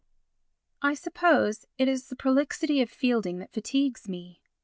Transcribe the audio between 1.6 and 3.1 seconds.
it is the prolixity of